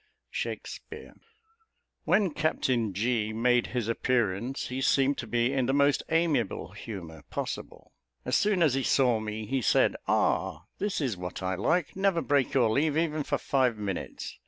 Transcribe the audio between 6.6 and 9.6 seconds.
humour possible. As soon as he saw me,